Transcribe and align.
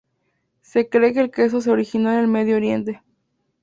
Se 0.63 0.89
cree 0.89 1.13
que 1.13 1.19
el 1.19 1.29
queso 1.29 1.61
se 1.61 1.69
originó 1.69 2.11
en 2.11 2.17
el 2.17 2.27
Medio 2.27 2.55
Oriente. 2.55 3.03